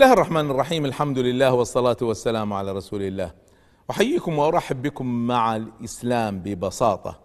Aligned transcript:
الله 0.00 0.12
الرحمن 0.12 0.50
الرحيم 0.50 0.84
الحمد 0.84 1.18
لله 1.18 1.52
والصلاة 1.52 1.96
والسلام 2.02 2.52
على 2.52 2.72
رسول 2.72 3.02
الله. 3.02 3.30
أحييكم 3.90 4.38
وأرحب 4.38 4.82
بكم 4.82 5.06
مع 5.26 5.56
الإسلام 5.56 6.38
ببساطة. 6.38 7.18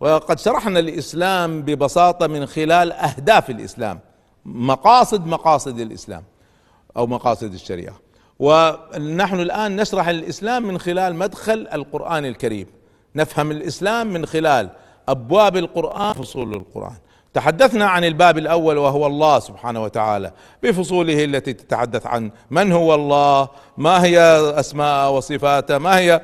وقد 0.00 0.38
شرحنا 0.38 0.78
الإسلام 0.78 1.62
ببساطة 1.62 2.26
من 2.26 2.46
خلال 2.46 2.92
أهداف 2.92 3.50
الإسلام 3.50 4.00
مقاصد 4.44 5.26
مقاصد 5.26 5.78
الإسلام 5.78 6.24
أو 6.96 7.06
مقاصد 7.06 7.52
الشريعة. 7.52 7.94
ونحن 8.38 9.40
الآن 9.40 9.76
نشرح 9.76 10.08
الإسلام 10.08 10.62
من 10.62 10.78
خلال 10.78 11.16
مدخل 11.16 11.68
القرآن 11.72 12.24
الكريم. 12.24 12.66
نفهم 13.16 13.50
الإسلام 13.50 14.06
من 14.12 14.26
خلال 14.26 14.70
أبواب 15.08 15.56
القرآن 15.56 16.12
فصول 16.12 16.54
القرآن. 16.54 16.96
تحدثنا 17.36 17.86
عن 17.86 18.04
الباب 18.04 18.38
الأول 18.38 18.78
وهو 18.78 19.06
الله 19.06 19.38
سبحانه 19.38 19.82
وتعالى. 19.82 20.32
بفصوله 20.62 21.24
التي 21.24 21.52
تتحدث 21.52 22.06
عن 22.06 22.30
من 22.50 22.72
هو 22.72 22.94
الله 22.94 23.48
ما 23.76 24.04
هي 24.04 24.20
أسماء 24.60 25.12
وصفاته 25.12 25.78
ما 25.78 25.98
هي 25.98 26.20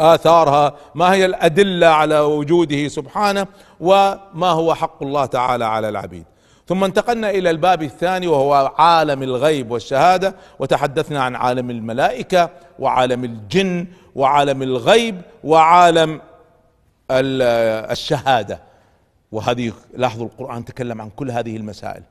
آثارها 0.00 0.74
ما 0.94 1.12
هي 1.12 1.24
الأدلة 1.24 1.86
على 1.86 2.20
وجوده 2.20 2.88
سبحانه 2.88 3.46
وما 3.80 4.50
هو 4.50 4.74
حق 4.74 5.02
الله 5.02 5.26
تعالى 5.26 5.64
على 5.64 5.88
العبيد. 5.88 6.24
ثم 6.66 6.84
انتقلنا 6.84 7.30
إلى 7.30 7.50
الباب 7.50 7.82
الثاني 7.82 8.26
وهو 8.26 8.72
عالم 8.78 9.22
الغيب 9.22 9.70
والشهادة 9.70 10.34
وتحدثنا 10.58 11.22
عن 11.22 11.36
عالم 11.36 11.70
الملائكة 11.70 12.50
وعالم 12.78 13.24
الجن 13.24 13.86
وعالم 14.14 14.62
الغيب 14.62 15.20
وعالم 15.44 16.20
الشهادة. 17.10 18.66
وهذه 19.32 19.72
لاحظوا 19.94 20.26
القرآن 20.26 20.64
تكلم 20.64 21.00
عن 21.00 21.10
كل 21.10 21.30
هذه 21.30 21.56
المسائل. 21.56 22.02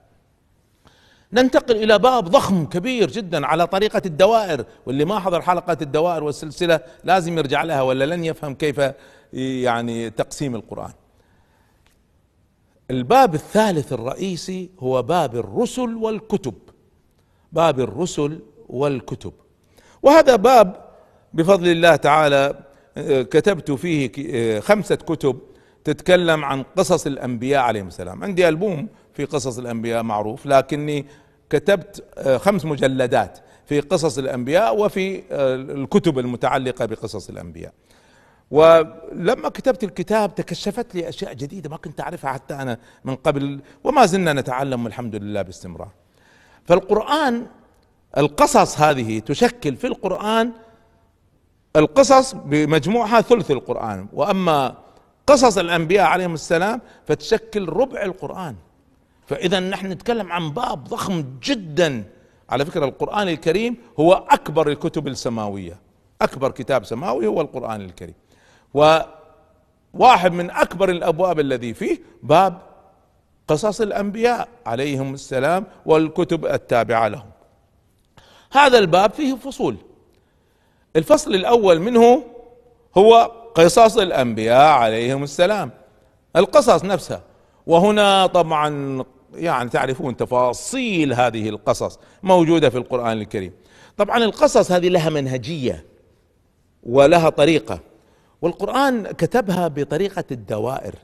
ننتقل 1.33 1.75
إلى 1.75 1.99
باب 1.99 2.23
ضخم 2.23 2.65
كبير 2.65 3.11
جدا 3.11 3.47
على 3.47 3.67
طريقة 3.67 4.01
الدوائر 4.05 4.65
واللي 4.85 5.05
ما 5.05 5.19
حضر 5.19 5.41
حلقة 5.41 5.77
الدوائر 5.81 6.23
والسلسلة 6.23 6.79
لازم 7.03 7.37
يرجع 7.37 7.63
لها 7.63 7.81
ولا 7.81 8.15
لن 8.15 8.25
يفهم 8.25 8.53
كيف 8.53 8.81
يعني 9.33 10.09
تقسيم 10.09 10.55
القرآن. 10.55 10.91
الباب 12.91 13.35
الثالث 13.35 13.93
الرئيسي 13.93 14.69
هو 14.79 15.01
باب 15.01 15.35
الرسل 15.35 15.95
والكتب. 15.95 16.53
باب 17.51 17.79
الرسل 17.79 18.39
والكتب. 18.69 19.33
وهذا 20.03 20.35
باب 20.35 20.85
بفضل 21.33 21.67
الله 21.67 21.95
تعالى 21.95 22.59
كتبت 23.31 23.71
فيه 23.71 24.59
خمسة 24.59 24.95
كتب. 24.95 25.39
تتكلم 25.85 26.45
عن 26.45 26.63
قصص 26.77 27.07
الأنبياء 27.07 27.61
عليهم 27.61 27.87
السلام. 27.87 28.23
عندي 28.23 28.47
ألبوم 28.47 28.87
في 29.13 29.25
قصص 29.25 29.57
الأنبياء 29.57 30.03
معروف 30.03 30.45
لكني 30.45 31.05
كتبت 31.49 32.03
آه، 32.17 32.37
خمس 32.37 32.65
مجلدات 32.65 33.39
في 33.65 33.79
قصص 33.79 34.17
الأنبياء 34.17 34.79
وفي 34.79 35.17
آه، 35.31 35.55
الكتب 35.55 36.19
المتعلقة 36.19 36.85
بقصص 36.85 37.29
الأنبياء. 37.29 37.73
ولما 38.51 39.49
كتبت 39.49 39.83
الكتاب 39.83 40.35
تكشفت 40.35 40.95
لي 40.95 41.09
أشياء 41.09 41.33
جديدة 41.33 41.69
ما 41.69 41.77
كنت 41.77 42.01
أعرفها 42.01 42.31
حتى 42.31 42.53
أنا 42.53 42.77
من 43.03 43.15
قبل 43.15 43.59
وما 43.83 44.05
زلنا 44.05 44.33
نتعلم 44.33 44.87
الحمد 44.87 45.15
لله 45.15 45.41
باستمرار. 45.41 45.89
فالقرآن 46.65 47.45
القصص 48.17 48.79
هذه 48.81 49.19
تشكل 49.19 49.75
في 49.75 49.87
القرآن 49.87 50.51
القصص 51.75 52.33
بمجموعها 52.33 53.21
ثلث 53.21 53.51
القرآن. 53.51 54.07
وأما 54.13 54.84
قصص 55.27 55.57
الأنبياء 55.57 56.05
عليهم 56.05 56.33
السلام 56.33 56.81
فتشكل 57.07 57.69
ربع 57.69 58.01
القرآن. 58.03 58.55
فإذا 59.27 59.59
نحن 59.59 59.87
نتكلم 59.87 60.31
عن 60.31 60.51
باب 60.51 60.83
ضخم 60.83 61.25
جدا. 61.43 62.03
على 62.49 62.65
فكرة 62.65 62.85
القرآن 62.85 63.27
الكريم 63.29 63.77
هو 63.99 64.13
أكبر 64.29 64.69
الكتب 64.69 65.07
السماوية. 65.07 65.79
أكبر 66.21 66.51
كتاب 66.51 66.85
سماوي 66.85 67.27
هو 67.27 67.41
القرآن 67.41 67.81
الكريم. 67.81 68.15
وواحد 68.73 70.31
من 70.31 70.51
أكبر 70.51 70.89
الأبواب 70.89 71.39
الذي 71.39 71.73
فيه 71.73 71.99
باب 72.23 72.61
قصص 73.47 73.81
الأنبياء 73.81 74.47
عليهم 74.65 75.13
السلام 75.13 75.65
والكتب 75.85 76.45
التابعة 76.45 77.07
لهم. 77.07 77.29
هذا 78.51 78.77
الباب 78.77 79.11
فيه 79.11 79.35
فصول. 79.35 79.77
الفصل 80.95 81.35
الأول 81.35 81.79
منه 81.79 82.23
هو 82.97 83.31
قصص 83.55 83.97
الأنبياء 83.97 84.71
عليهم 84.71 85.23
السلام. 85.23 85.71
القصص 86.35 86.83
نفسها. 86.85 87.21
وهنا 87.67 88.25
طبعا 88.25 89.03
يعني 89.33 89.69
تعرفون 89.69 90.17
تفاصيل 90.17 91.13
هذه 91.13 91.49
القصص 91.49 91.99
موجودة 92.23 92.69
في 92.69 92.77
القرآن 92.77 93.17
الكريم. 93.17 93.53
طبعا 93.97 94.17
القصص 94.17 94.71
هذه 94.71 94.89
لها 94.89 95.09
منهجية 95.09 95.85
ولها 96.83 97.29
طريقة. 97.29 97.79
والقرآن 98.41 99.03
كتبها 99.11 99.67
بطريقة 99.67 100.23
الدوائر. 100.31 100.95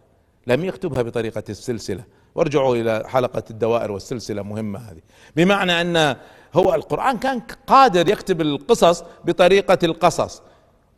لم 0.47 0.65
يكتبها 0.65 1.01
بطريقة 1.01 1.43
السلسلة. 1.49 2.03
وارجعوا 2.35 2.75
إلى 2.75 3.03
حلقة 3.07 3.43
الدوائر 3.49 3.91
والسلسلة 3.91 4.41
مهمة 4.41 4.79
هذه. 4.79 5.01
بمعنى 5.35 5.81
أن 5.81 6.15
هو 6.53 6.73
القرآن 6.75 7.17
كان 7.17 7.41
قادر 7.67 8.09
يكتب 8.09 8.41
القصص 8.41 9.03
بطريقة 9.25 9.79
القصص. 9.83 10.41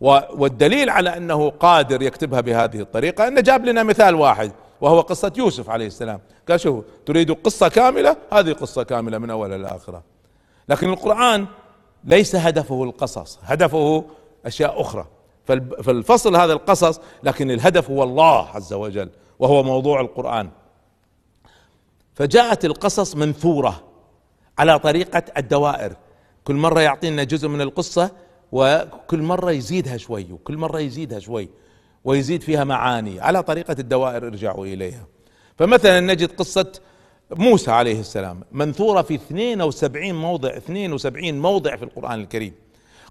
والدليل 0.02 0.90
على 0.90 1.18
أنه 1.18 1.50
قادر 1.50 2.02
يكتبها 2.02 2.42
بهذه 2.42 2.80
الطريقة 2.80 3.28
أنه 3.28 3.42
جاب 3.42 3.66
لنا 3.66 3.84
مثال 3.84 4.16
واحد 4.16 4.52
وهو 4.82 5.02
قصة 5.02 5.34
يوسف 5.38 5.70
عليه 5.70 5.88
السلام. 5.88 6.20
قال 6.50 6.60
شوفوا 6.60 6.82
تريد 7.06 7.32
قصة 7.32 7.68
كاملة؟ 7.68 8.18
هذه 8.34 8.52
قصة 8.52 8.84
كاملة 8.84 9.18
من 9.18 9.30
أولها 9.30 9.56
إلى 9.56 9.68
اخرها 9.68 10.04
لكن 10.70 10.90
القرآن 10.90 11.46
ليس 12.04 12.36
هدفه 12.36 12.84
القصص 12.84 13.40
هدفه 13.44 14.06
أشياء 14.46 14.82
أخرى. 14.82 15.06
فالفصل 15.84 16.36
هذا 16.36 16.54
القصص 16.54 17.00
لكن 17.24 17.52
الهدف 17.52 17.90
هو 17.90 18.04
الله 18.04 18.50
عز 18.50 18.74
وجل 18.74 19.10
وهو 19.40 19.64
موضوع 19.64 20.02
القرآن. 20.02 20.50
فجاءت 22.14 22.66
القصص 22.66 23.16
منثورة 23.16 23.84
على 24.58 24.80
طريقة 24.80 25.24
الدوائر. 25.38 25.96
كل 26.44 26.56
مرة 26.56 26.82
يعطينا 26.82 27.24
جزء 27.24 27.48
من 27.48 27.62
القصة 27.62 28.12
وكل 28.54 29.22
مرة 29.22 29.52
يزيدها 29.52 29.98
شوي 29.98 30.28
وكل 30.32 30.58
مرة 30.58 30.80
يزيدها 30.80 31.20
شوي 31.20 31.50
ويزيد 32.04 32.42
فيها 32.42 32.64
معاني 32.64 33.22
على 33.22 33.44
طريقة 33.44 33.76
الدوائر 33.80 34.28
ارجعوا 34.28 34.66
إليها. 34.66 35.08
فمثلا 35.58 36.00
نجد 36.00 36.32
قصة 36.32 36.72
موسى 37.36 37.72
عليه 37.72 38.00
السلام 38.00 38.44
منثورة 38.52 39.02
في 39.02 39.16
72 39.16 40.14
موضع 40.14 40.58
72 40.58 41.40
موضع 41.40 41.76
في 41.76 41.84
القرآن 41.84 42.22
الكريم. 42.22 42.54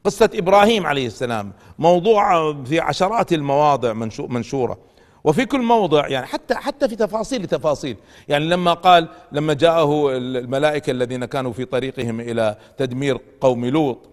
قصة 0.05 0.31
إبراهيم 0.35 0.87
عليه 0.87 1.07
السلام 1.07 1.53
موضوع 1.79 2.53
في 2.65 2.81
عشرات 2.81 3.33
المواضع 3.33 3.93
منشورة. 4.19 4.79
وفي 5.25 5.45
كل 5.45 5.63
موضع 5.63 6.09
يعني 6.09 6.27
حتى 6.27 6.55
حتى 6.55 6.89
في 6.89 6.97
تفاصيل 6.97 7.47
تفاصيل 7.47 7.97
يعني 8.29 8.45
لما 8.45 8.73
قال 8.73 9.09
لما 9.33 9.55
جاءه 9.55 10.17
الملائكة 10.17 10.91
الذين 10.91 11.25
كانوا 11.25 11.53
في 11.53 11.65
طريقهم 11.65 12.21
إلى 12.21 12.57
تدمير 12.77 13.19
قوم 13.41 13.67
لوط 13.67 14.12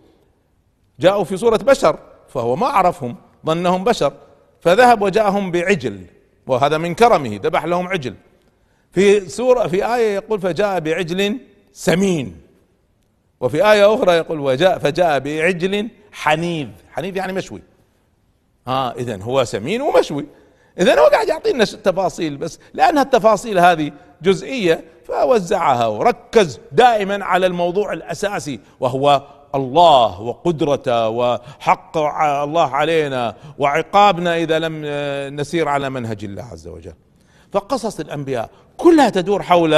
جاءوا 1.00 1.24
في 1.24 1.38
صورة 1.38 1.58
بشر 1.58 2.00
فهو 2.28 2.56
ما 2.56 2.68
عرفهم 2.68 3.16
ظنهم 3.46 3.84
بشر. 3.84 4.14
فذهب 4.62 5.02
وجاءهم 5.02 5.52
بعجل 5.52 6.06
وهذا 6.48 6.78
من 6.78 6.96
كرمه 6.96 7.40
ذبح 7.44 7.66
لهم 7.66 7.88
عجل. 7.88 8.16
في 8.92 9.30
سورة 9.30 9.68
في 9.68 9.96
آية 9.96 10.16
يقول 10.16 10.42
فجاء 10.42 10.80
بعجل 10.80 11.38
سمين. 11.74 12.42
وفي 13.40 13.72
آية 13.72 13.94
أخرى 13.94 14.14
يقول 14.14 14.40
وجاء 14.40 14.80
فجاء 14.80 15.20
بعجل 15.20 15.90
حنيذ. 16.12 16.68
حنيذ 16.92 17.18
يعني 17.18 17.34
مشوي. 17.34 17.62
ها 18.68 18.94
إذا 18.96 19.22
هو 19.22 19.44
سمين 19.44 19.82
ومشوي. 19.82 20.26
إذا 20.80 21.00
هو 21.00 21.06
قاعد 21.06 21.28
يعطينا 21.28 21.66
تفاصيل 21.66 22.38
بس 22.38 22.60
لأنها 22.74 23.04
التفاصيل 23.04 23.60
هذه 23.60 23.92
جزئية 24.22 24.84
فوزعها 25.08 25.88
وركز 25.88 26.60
دائما 26.72 27.26
على 27.26 27.46
الموضوع 27.46 27.94
الأساسي 27.94 28.60
وهو 28.80 29.24
الله 29.56 30.22
وقدرته 30.22 31.10
وحق 31.10 31.98
الله 32.44 32.76
علينا 32.76 33.36
وعقابنا 33.60 34.38
إذا 34.38 34.60
لم 34.60 34.82
نسير 35.40 35.68
على 35.68 35.90
منهج 35.90 36.24
الله 36.24 36.44
عز 36.44 36.68
وجل. 36.68 36.94
فقصص 37.52 38.00
الأنبياء 38.00 38.50
كلها 38.78 39.10
تدور 39.10 39.44
حول 39.44 39.74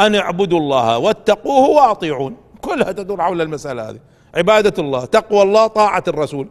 أن 0.00 0.14
اعبدوا 0.14 0.58
الله 0.58 0.98
واتقوه 0.98 1.68
وأطيعون. 1.68 2.36
كلها 2.60 2.92
تدور 2.92 3.22
حول 3.22 3.40
المسألة 3.40 3.90
هذه. 3.90 3.98
عبادة 4.34 4.82
الله 4.82 5.04
تقوى 5.04 5.42
الله 5.42 5.66
طاعة 5.66 6.04
الرسول 6.08 6.48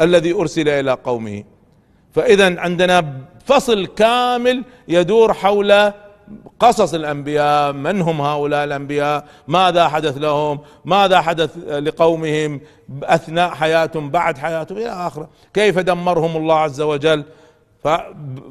الذي 0.00 0.32
أرسل 0.32 0.68
إلى 0.68 0.92
قومه. 0.92 1.44
فاذا 2.12 2.60
عندنا 2.60 3.14
فصل 3.44 3.86
كامل 3.86 4.64
يدور 4.88 5.32
حول 5.32 5.92
قصص 6.60 6.94
الأنبياء 6.94 7.72
من 7.72 8.00
هم 8.02 8.20
هؤلاء 8.20 8.64
الأنبياء؟ 8.64 9.28
ماذا 9.48 9.88
حدث 9.88 10.16
لهم؟ 10.18 10.58
ماذا 10.84 11.20
حدث 11.20 11.56
لقومهم؟ 11.58 12.60
أثناء 13.02 13.50
حياتهم 13.50 14.10
بعد 14.10 14.38
حياتهم 14.38 14.78
إلى 14.78 14.88
آخره. 14.88 15.28
كيف 15.54 15.78
دمرهم 15.78 16.36
الله 16.36 16.54
عز 16.54 16.80
وجل؟ 16.80 17.24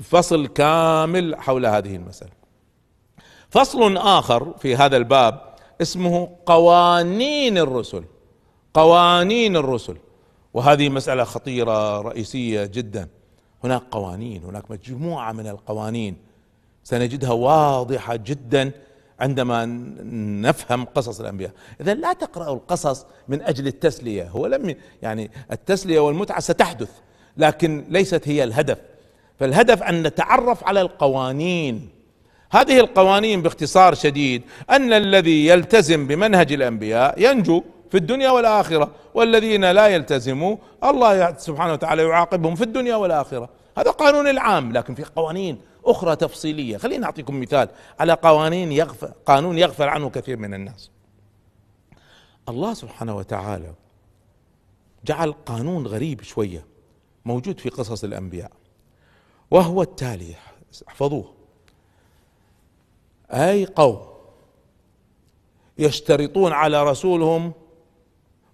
فصل 0.02 0.48
كامل 0.48 1.36
حول 1.36 1.66
هذه 1.66 1.96
المسألة. 1.96 2.32
فصل 3.50 3.98
آخر 3.98 4.54
في 4.60 4.76
هذا 4.76 4.98
الباب 4.98 5.42
اسمه 5.82 6.30
قوانين 6.46 7.58
الرسل. 7.58 8.04
قوانين 8.74 9.56
الرسل. 9.56 9.98
وهذه 10.54 10.90
مسألة 10.90 11.24
خطيرة 11.24 12.02
رئيسية 12.02 12.66
جدا. 12.66 13.08
هناك 13.64 13.82
قوانين 13.92 14.44
هناك 14.44 14.72
مجموعة 14.72 15.32
من 15.32 15.48
القوانين. 15.48 16.29
سنجدها 16.84 17.32
واضحة 17.32 18.16
جدا 18.16 18.72
عندما 19.20 19.66
نفهم 20.42 20.86
قصص 20.86 21.20
الأنبياء. 21.20 21.52
اذا 21.82 21.94
لا 21.94 22.14
تقرأوا 22.14 22.56
القصص 22.56 23.06
من 23.28 23.42
أجل 23.42 23.68
التسلية. 23.68 24.30
هو 24.30 24.48
لم 24.48 24.76
يعني 25.02 25.32
التسلية 25.52 26.00
والمتعة 26.00 26.40
ستحدث 26.40 26.90
لكن 27.38 27.86
ليست 27.90 28.28
هي 28.28 28.44
الهدف. 28.44 28.78
فالهدف 29.40 29.84
أن 29.84 30.04
نتعرف 30.04 30.64
على 30.64 30.82
القوانين. 30.82 31.90
هذه 32.52 32.80
القوانين 32.80 33.42
باختصار 33.42 33.94
شديد. 33.94 34.44
أن 34.70 34.94
الذي 34.94 35.48
يلتزم 35.48 36.08
بمنهج 36.08 36.54
الأنبياء 36.54 37.22
ينجو 37.22 37.64
في 37.92 37.98
الدنيا 37.98 38.30
والآخرة 38.30 38.92
والذين 39.14 39.72
لا 39.72 39.88
يلتزموا 39.88 40.58
الله 40.84 41.38
سبحانه 41.38 41.74
وتعالى 41.74 42.04
يعاقبهم 42.04 42.56
في 42.56 42.64
الدنيا 42.64 42.96
والآخرة. 42.96 43.50
هذا 43.78 43.92
قانون 43.92 44.28
العام 44.28 44.72
لكن 44.72 44.96
في 44.96 45.04
قوانين. 45.16 45.62
أخرى 45.86 46.16
تفصيلية. 46.16 46.78
خليني 46.78 47.06
أعطيكم 47.06 47.40
مثال 47.40 47.70
على 48.00 48.14
قوانين 48.14 48.72
يغفل 48.72 49.12
قانون 49.26 49.58
يغفل 49.58 49.88
عنه 49.88 50.10
كثير 50.10 50.38
من 50.38 50.54
الناس. 50.54 50.92
الله 52.50 52.74
سبحانه 52.74 53.16
وتعالى 53.16 53.74
جعل 55.06 55.32
قانون 55.32 55.88
غريب 55.88 56.22
شوية 56.22 56.66
موجود 57.26 57.60
في 57.60 57.70
قصص 57.70 58.04
الأنبياء. 58.04 58.52
وهو 59.52 59.82
التالي 59.82 60.36
احفظوه. 60.88 61.34
أي 63.32 63.66
قوم 63.66 64.08
يشترطون 65.78 66.52
على 66.52 66.84
رسولهم 66.84 67.54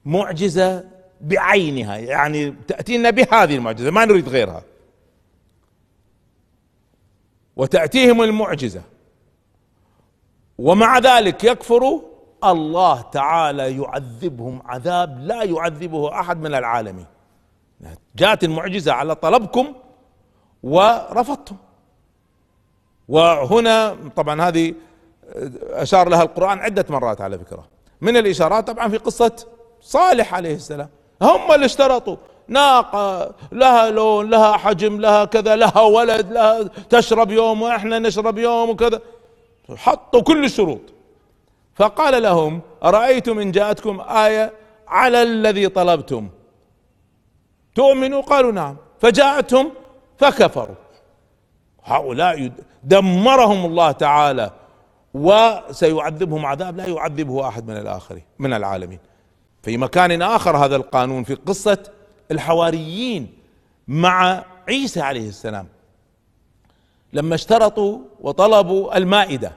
معجزة 0.05 0.83
بعينها 1.21 1.97
يعني 1.97 2.55
تأتينا 2.67 3.09
بهذه 3.09 3.55
المعجزة 3.55 3.91
ما 3.91 4.05
نريد 4.05 4.29
غيرها. 4.29 4.63
وتأتيهم 7.55 8.21
المعجزة. 8.21 8.81
ومع 10.57 10.97
ذلك 10.97 11.43
يكفروا 11.43 12.01
الله 12.43 13.01
تعالى 13.01 13.77
يعذبهم 13.77 14.61
عذاب 14.65 15.19
لا 15.19 15.43
يعذبه 15.43 16.19
أحد 16.19 16.39
من 16.39 16.55
العالمين. 16.55 17.05
جاءت 18.15 18.43
المعجزة 18.43 18.93
على 18.93 19.15
طلبكم 19.15 19.73
ورفضتم. 20.63 21.55
وهنا 23.07 23.97
طبعا 24.15 24.41
هذه 24.41 24.73
أشار 25.69 26.09
لها 26.09 26.23
القرآن 26.23 26.59
عدة 26.59 26.85
مرات 26.89 27.21
على 27.21 27.39
فكره 27.39 27.67
من 28.01 28.17
الإشارات 28.17 28.67
طبعا 28.67 28.89
في 28.89 28.97
قصة 28.97 29.45
صالح 29.81 30.33
عليه 30.33 30.55
السلام. 30.55 30.89
هم 31.21 31.51
اللي 31.51 31.65
اشترطوا. 31.65 32.17
ناقة 32.47 33.31
لها 33.51 33.91
لون 33.91 34.29
لها 34.29 34.57
حجم 34.57 35.01
لها 35.01 35.25
كذا 35.25 35.55
لها 35.55 35.81
ولد 35.81 36.31
لها 36.31 36.63
تشرب 36.63 37.31
يوم 37.31 37.61
وإحنا 37.61 37.99
نشرب 37.99 38.37
يوم 38.37 38.69
وكذا. 38.69 38.99
حطوا 39.75 40.21
كل 40.21 40.45
الشروط. 40.45 40.81
فقال 41.75 42.23
لهم 42.23 42.61
أرأيتم 42.83 43.39
إن 43.39 43.51
جاءتكم 43.51 44.01
آية 44.01 44.53
على 44.87 45.23
الذي 45.23 45.69
طلبتم؟ 45.69 46.29
تؤمنوا؟ 47.75 48.21
قالوا 48.21 48.51
نعم. 48.51 48.77
فجاءتهم 48.99 49.71
فكفروا. 50.17 50.75
هؤلاء 51.83 52.51
دمرهم 52.83 53.65
الله 53.65 53.91
تعالى 53.91 54.51
وسيعذبهم 55.13 56.45
عذاب 56.45 56.77
لا 56.77 56.85
يعذبه 56.85 57.47
أحد 57.47 57.67
من 57.67 57.77
الآخرين 57.77 58.23
من 58.39 58.53
العالمين. 58.53 58.99
في 59.63 59.77
مكان 59.77 60.21
آخر 60.21 60.57
هذا 60.57 60.75
القانون 60.75 61.23
في 61.23 61.35
قصة 61.35 61.77
الحواريين 62.31 63.33
مع 63.87 64.43
عيسى 64.67 65.01
عليه 65.01 65.29
السلام. 65.29 65.67
لما 67.13 67.35
اشترطوا 67.35 67.99
وطلبوا 68.21 68.97
المائدة 68.97 69.51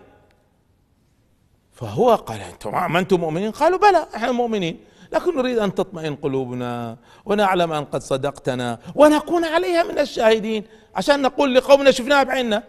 فهو 1.73 2.15
قال 2.15 2.41
أنتم 2.41 2.93
ما 2.93 2.99
أنتم 2.99 3.21
مؤمنين؟ 3.21 3.51
قالوا 3.51 3.79
بلى 3.79 4.07
إحنا 4.17 4.33
مؤمنين. 4.33 4.81
لكن 5.13 5.37
نريد 5.37 5.59
أن 5.59 5.75
تطمئن 5.75 6.17
قلوبنا 6.17 6.97
ونعلم 7.25 7.73
أن 7.73 7.85
قد 7.85 8.03
صدقتنا 8.03 8.79
ونكون 8.95 9.45
عليها 9.45 9.83
من 9.83 9.99
الشاهدين 9.99 10.65
عشان 10.95 11.23
نقول 11.23 11.55
لقومنا 11.55 11.91
شفناها 11.91 12.23
بعيننا. 12.23 12.63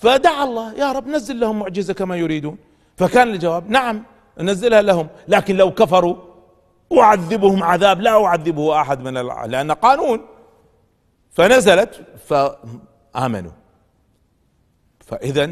فدعا 0.00 0.44
الله 0.44 0.74
يا 0.74 0.92
رب 0.92 1.08
نزل 1.08 1.40
لهم 1.40 1.58
معجزة 1.58 1.94
كما 1.94 2.16
يريدون. 2.16 2.58
فكان 2.96 3.28
الجواب 3.28 3.70
نعم 3.70 4.02
نزلها 4.38 4.82
لهم 4.82 5.08
لكن 5.28 5.56
لو 5.56 5.74
كفروا 5.74 6.16
أعذبهم 6.98 7.62
عذاب 7.62 8.00
لا 8.00 8.24
أعذبه 8.24 8.80
أحد 8.80 9.00
من 9.00 9.14
لأن 9.50 9.72
قانون. 9.72 10.26
فنزلت 11.30 12.06
فآمنوا. 12.26 13.52
فاذا 15.00 15.50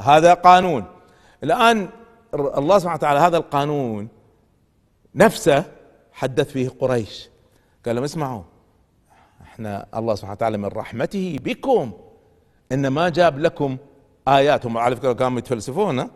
هذا 0.00 0.34
قانون. 0.34 0.84
الآن 1.44 1.88
الله 2.34 2.78
سبحانه 2.78 2.98
وتعالى 2.98 3.20
هذا 3.20 3.36
القانون 3.36 4.08
نفسه 5.14 5.64
حدث 6.12 6.50
فيه 6.50 6.68
قريش. 6.68 7.28
قال 7.86 7.94
لهم 7.94 8.04
اسمعوا 8.04 8.42
إحنا 9.42 9.86
الله 9.96 10.14
سبحانه 10.14 10.32
وتعالى 10.32 10.58
من 10.58 10.68
رحمته 10.68 11.38
بكم 11.42 11.92
ان 12.72 12.88
ما 12.88 13.08
جاب 13.08 13.38
لكم 13.38 13.76
آيات. 14.28 14.66
هم 14.66 14.78
على 14.78 14.96
فكرة 14.96 15.12
كانوا 15.12 15.38
يتفلسفون 15.38 16.10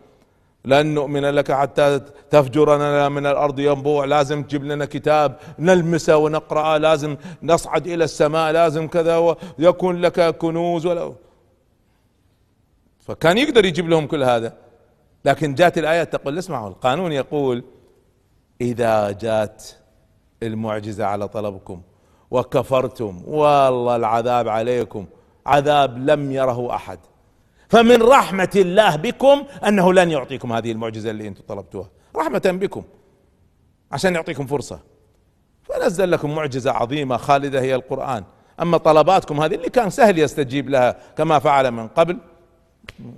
لن 0.65 0.93
نؤمن 0.93 1.21
لك 1.21 1.51
حتى 1.51 1.99
تفجر 2.29 2.75
لنا 2.75 3.09
من 3.09 3.25
الأرض 3.25 3.59
ينبوع. 3.59 4.05
لازم 4.05 4.43
تجيب 4.43 4.63
لنا 4.63 4.85
كتاب 4.85 5.35
نلمسه 5.59 6.17
ونقرأه. 6.17 6.77
لازم 6.77 7.17
نصعد 7.43 7.87
إلى 7.87 8.03
السماء. 8.03 8.51
لازم 8.51 8.87
كذا 8.87 9.17
ويكون 9.17 10.01
لك 10.01 10.37
كنوز 10.37 10.85
ولا 10.85 11.13
فكان 12.99 13.37
يقدر 13.37 13.65
يجيب 13.65 13.89
لهم 13.89 14.07
كل 14.07 14.23
هذا. 14.23 14.53
لكن 15.25 15.55
جات 15.55 15.77
الايات 15.77 16.13
تقول 16.13 16.37
اسمعوا 16.37 16.69
القانون 16.69 17.11
يقول 17.11 17.63
إذا 18.61 19.11
جات 19.11 19.63
المعجزة 20.43 21.05
على 21.05 21.27
طلبكم 21.27 21.81
وكفرتم 22.31 23.23
والله 23.27 23.95
العذاب 23.95 24.47
عليكم. 24.47 25.05
عذاب 25.45 26.09
لم 26.09 26.31
يره 26.31 26.75
أحد. 26.75 26.99
فمن 27.73 28.01
رحمة 28.01 28.49
الله 28.55 28.95
بكم 28.95 29.43
أنه 29.67 29.93
لن 29.93 30.11
يعطيكم 30.11 30.53
هذه 30.53 30.71
المعجزة 30.71 31.11
اللي 31.11 31.27
أنتم 31.27 31.43
طلبتوها. 31.47 31.89
رحمة 32.15 32.41
بكم 32.45 32.83
عشان 33.91 34.15
يعطيكم 34.15 34.45
فرصة. 34.45 34.79
فنزل 35.63 36.11
لكم 36.11 36.35
معجزة 36.35 36.71
عظيمة 36.71 37.17
خالدة 37.17 37.61
هي 37.61 37.75
القرآن. 37.75 38.23
أما 38.61 38.77
طلباتكم 38.77 39.41
هذه 39.41 39.55
اللي 39.55 39.69
كان 39.69 39.89
سهل 39.89 40.19
يستجيب 40.19 40.69
لها 40.69 40.97
كما 41.17 41.39
فعل 41.39 41.71
من 41.71 41.87
قبل 41.87 42.17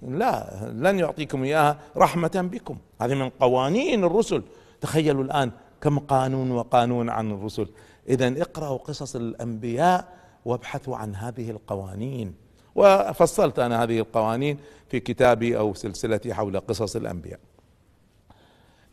لا 0.07 0.59
لن 0.73 0.99
يعطيكم 0.99 1.43
إياها 1.43 1.79
رحمة 1.97 2.49
بكم. 2.51 2.77
هذه 3.01 3.13
من 3.13 3.29
قوانين 3.29 4.03
الرسل. 4.03 4.43
تخيلوا 4.81 5.23
الآن 5.23 5.51
كم 5.81 5.99
قانون 5.99 6.51
وقانون 6.51 7.09
عن 7.09 7.31
الرسل. 7.31 7.67
اذا 8.09 8.41
اقرأوا 8.41 8.77
قصص 8.77 9.15
الأنبياء 9.15 10.13
وابحثوا 10.45 10.97
عن 10.97 11.15
هذه 11.15 11.51
القوانين. 11.51 12.44
وفصلت 12.75 13.59
أنا 13.59 13.83
هذه 13.83 13.99
القوانين 13.99 14.57
في 14.89 14.99
كتابي 14.99 15.57
أو 15.57 15.73
سلسلتي 15.73 16.33
حول 16.33 16.59
قصص 16.59 16.95
الأنبياء. 16.95 17.39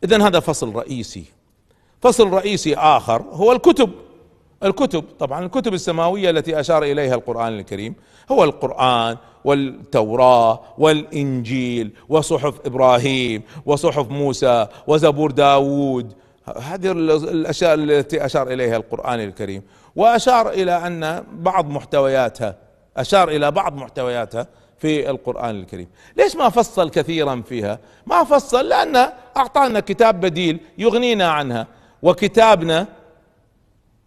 اذا 0.03 0.27
هذا 0.27 0.39
فصل 0.39 0.75
رئيسي. 0.75 1.25
فصل 2.01 2.29
رئيسي 2.29 2.75
آخر 2.75 3.21
هو 3.21 3.51
الكتب. 3.51 3.89
الكتب 4.63 5.03
طبعا 5.19 5.45
الكتب 5.45 5.73
السماوية 5.73 6.29
التي 6.29 6.59
أشار 6.59 6.83
إليها 6.83 7.15
القرآن 7.15 7.59
الكريم 7.59 7.95
هو 8.31 8.43
القرآن 8.43 9.17
والتوراة 9.45 10.59
والإنجيل 10.77 11.93
وصحف 12.09 12.65
إبراهيم 12.65 13.41
وصحف 13.65 14.09
موسى 14.09 14.67
وزبور 14.87 15.31
داود. 15.31 16.13
هذه 16.57 16.91
الأشياء 16.91 17.73
التي 17.73 18.25
أشار 18.25 18.51
إليها 18.53 18.77
القرآن 18.77 19.19
الكريم. 19.19 19.63
وأشار 19.95 20.49
إلى 20.49 20.87
أن 20.87 21.23
بعض 21.33 21.69
محتوياتها 21.69 22.55
أشار 22.97 23.29
إلى 23.29 23.51
بعض 23.51 23.75
محتوياتها 23.75 24.47
في 24.77 25.09
القرآن 25.09 25.55
الكريم. 25.55 25.87
ليش 26.17 26.35
ما 26.35 26.49
فصل 26.49 26.89
كثيرا 26.89 27.43
فيها؟ 27.47 27.79
ما 28.05 28.23
فصل 28.23 28.69
لأنه 28.69 29.13
أعطانا 29.37 29.79
كتاب 29.79 30.21
بديل 30.21 30.59
يغنينا 30.77 31.31
عنها 31.31 31.67
وكتابنا 32.01 32.87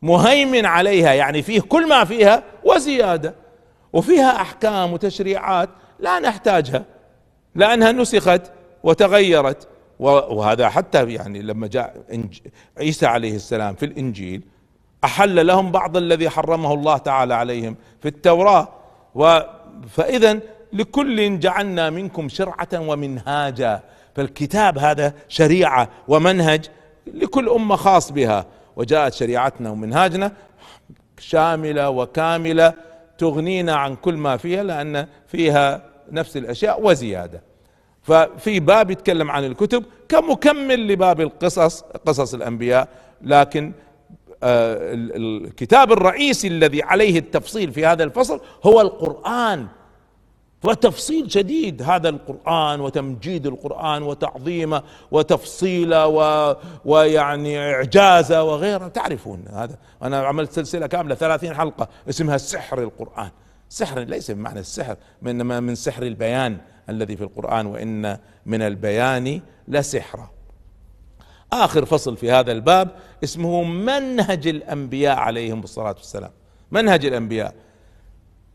مهيمن 0.02 0.66
عليها 0.66 1.12
يعني 1.12 1.42
فيه 1.42 1.60
كل 1.60 1.88
ما 1.88 2.04
فيها 2.04 2.42
وزيادة 2.64 3.34
وفيها 3.92 4.40
أحكام 4.40 4.92
وتشريعات 4.92 5.68
لا 5.98 6.18
نحتاجها 6.18 6.84
لأنها 7.54 7.92
نسخت 7.92 8.42
وتغيرت 8.82 9.68
وهذا 9.98 10.68
حتى 10.68 11.12
يعني 11.12 11.42
لما 11.42 11.66
جاء 11.66 12.04
عيسى 12.78 13.06
عليه 13.06 13.36
السلام 13.36 13.74
في 13.74 13.86
الإنجيل 13.86 14.42
أحل 15.04 15.46
لهم 15.46 15.72
بعض 15.72 15.96
الذي 15.96 16.30
حرمه 16.30 16.74
الله 16.74 16.96
تعالى 16.96 17.34
عليهم 17.34 17.76
في 18.00 18.08
التوراة 18.08 18.68
فإذا 19.88 20.40
لكل 20.72 21.38
جعلنا 21.38 21.90
منكم 21.90 22.28
شرعة 22.28 22.68
ومنهاجا 22.74 23.80
فالكتاب 24.14 24.78
هذا 24.78 25.12
شريعة 25.28 25.88
ومنهج 26.08 26.66
لكل 27.06 27.48
أمة 27.48 27.76
خاص 27.76 28.12
بها. 28.12 28.46
وجاءت 28.76 29.12
شريعتنا 29.14 29.70
ومنهاجنا 29.70 30.32
شاملة 31.18 31.90
وكاملة 31.90 32.74
تغنينا 33.18 33.76
عن 33.76 33.96
كل 33.96 34.14
ما 34.14 34.36
فيها 34.36 34.62
لأن 34.62 35.06
فيها 35.26 35.82
نفس 36.10 36.36
الأشياء 36.36 36.82
وزيادة. 36.86 37.42
ففي 38.02 38.60
باب 38.60 38.90
يتكلم 38.90 39.30
عن 39.30 39.44
الكتب 39.44 39.84
كمكمل 40.08 40.88
لباب 40.88 41.20
القصص 41.20 41.80
قصص 41.80 42.34
الأنبياء 42.34 42.88
لكن 43.22 43.72
الكتاب 44.42 45.92
الرئيسي 45.92 46.48
الذي 46.48 46.82
عليه 46.82 47.18
التفصيل 47.18 47.72
في 47.72 47.86
هذا 47.86 48.04
الفصل 48.04 48.40
هو 48.64 48.80
القرآن. 48.80 49.66
وتفصيل 50.64 51.32
شديد 51.32 51.82
هذا 51.82 52.08
القرآن 52.08 52.80
وتمجيد 52.80 53.46
القرآن 53.46 54.02
وتعظيمه 54.02 54.82
وتفصيله 55.10 56.06
و... 56.06 56.56
ويعني 56.84 57.58
إعجازه 57.58 58.42
وغيره. 58.42 58.88
تعرفون 58.88 59.44
هذا؟ 59.52 59.78
أنا 60.02 60.18
عملت 60.18 60.52
سلسلة 60.52 60.86
كاملة 60.86 61.14
ثلاثين 61.14 61.54
حلقة 61.54 61.88
اسمها 62.08 62.36
سحر 62.36 62.82
القرآن. 62.82 63.30
سحر 63.68 64.00
ليس 64.00 64.30
بمعنى 64.30 64.60
السحر 64.60 64.96
إنما 65.26 65.60
من 65.60 65.74
سحر 65.74 66.02
البيان 66.02 66.58
الذي 66.88 67.16
في 67.16 67.24
القرآن 67.24 67.66
وإن 67.66 68.18
من 68.46 68.62
البيان 68.62 69.40
لسحرا 69.68 70.30
آخر 71.52 71.84
فصل 71.84 72.16
في 72.16 72.30
هذا 72.30 72.52
الباب 72.52 72.90
اسمه 73.24 73.64
منهج 73.64 74.46
الأنبياء 74.46 75.16
عليهم 75.16 75.60
الصلاة 75.60 75.94
والسلام. 75.98 76.30
منهج 76.70 77.06
الأنبياء. 77.06 77.54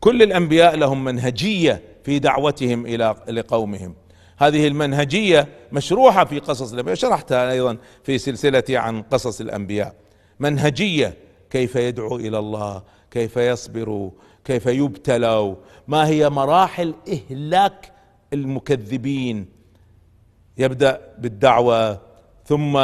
كل 0.00 0.22
الأنبياء 0.22 0.76
لهم 0.76 1.04
منهجية 1.04 1.82
في 2.04 2.18
دعوتهم 2.18 2.86
إلى 2.86 3.14
لقومهم. 3.28 3.94
هذه 4.38 4.66
المنهجية 4.66 5.48
مشروحة 5.72 6.24
في 6.24 6.38
قصص 6.38 6.72
الأنبياء. 6.72 6.96
شرحتها 6.96 7.50
أيضا 7.50 7.76
في 8.04 8.18
سلسلتي 8.18 8.76
عن 8.76 9.02
قصص 9.02 9.40
الأنبياء. 9.40 9.94
منهجية. 10.40 11.16
كيف 11.50 11.76
يدعو 11.76 12.16
إلى 12.16 12.38
الله؟ 12.38 12.82
كيف 13.10 13.36
يصبروا 13.36 14.10
كيف 14.44 14.66
يبتلوا 14.66 15.54
ما 15.88 16.06
هي 16.06 16.30
مراحل 16.30 16.94
إهلاك 17.08 17.92
المكذبين؟ 18.32 19.46
يبدأ 20.58 21.00
بالدعوة 21.18 22.00
ثم 22.44 22.76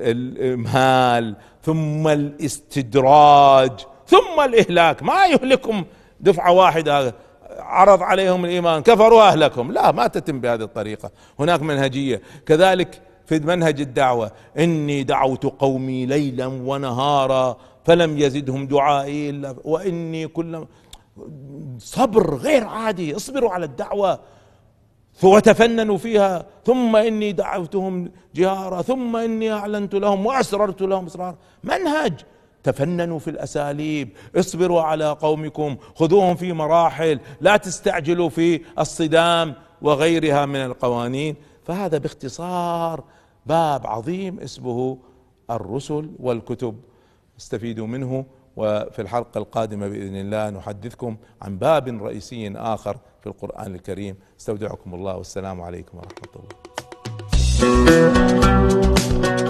الإمهال 0.00 1.36
ثم 1.62 2.08
الاستدراج 2.08 3.72
ثم 4.06 4.40
الإهلاك. 4.44 5.02
ما 5.02 5.26
يهلكم 5.26 5.84
دفعة 6.20 6.52
واحدة 6.52 7.14
عرض 7.58 8.02
عليهم 8.02 8.44
الإيمان 8.44 8.82
كفروا 8.82 9.22
أهلكم. 9.22 9.72
لا 9.72 9.92
ما 9.92 10.06
تتم 10.06 10.40
بهذه 10.40 10.62
الطريقة. 10.62 11.10
هناك 11.38 11.62
منهجية. 11.62 12.22
كذلك 12.46 13.02
في 13.26 13.38
منهج 13.38 13.80
الدعوة 13.80 14.32
إني 14.58 15.02
دعوت 15.02 15.44
قومي 15.44 16.06
ليلا 16.06 16.46
ونهارا 16.46 17.56
فلم 17.84 18.18
يزدهم 18.18 18.66
دعائي 18.66 19.30
إلا 19.30 19.54
وإني 19.64 20.26
كل 20.26 20.66
صبر 21.78 22.34
غير 22.34 22.64
عادي. 22.64 23.16
اصبروا 23.16 23.50
على 23.50 23.64
الدعوة. 23.64 24.20
وتفننوا 25.22 25.98
فيها 25.98 26.46
ثم 26.64 26.96
إني 26.96 27.32
دعوتهم 27.32 28.12
جهارا 28.34 28.82
ثم 28.82 29.16
إني 29.16 29.52
أعلنت 29.52 29.94
لهم 29.94 30.26
وأسررت 30.26 30.82
لهم 30.82 31.06
اسرارا 31.06 31.36
منهج. 31.64 32.12
تفننوا 32.62 33.18
في 33.18 33.30
الأساليب. 33.30 34.08
اصبروا 34.36 34.82
على 34.82 35.10
قومكم. 35.10 35.76
خذوهم 35.94 36.34
في 36.34 36.52
مراحل. 36.52 37.20
لا 37.40 37.56
تستعجلوا 37.56 38.28
في 38.28 38.60
الصدام 38.78 39.54
وغيرها 39.82 40.46
من 40.46 40.56
القوانين. 40.56 41.36
فهذا 41.64 41.98
باختصار 41.98 43.04
باب 43.46 43.86
عظيم 43.86 44.40
اسمه 44.40 44.98
الرسل 45.50 46.10
والكتب. 46.20 46.76
استفيدوا 47.38 47.86
منه. 47.86 48.24
وفي 48.56 49.02
الحلقة 49.02 49.38
القادمة 49.38 49.88
بإذن 49.88 50.16
الله 50.16 50.50
نحدثكم 50.50 51.16
عن 51.42 51.58
باب 51.58 52.02
رئيسي 52.02 52.52
آخر 52.56 52.96
في 53.22 53.26
القرآن 53.26 53.74
الكريم. 53.74 54.16
استودعكم 54.40 54.94
الله 54.94 55.16
والسلام 55.16 55.60
عليكم 55.60 55.98
ورحمة 55.98 56.32
الله. 56.36 58.21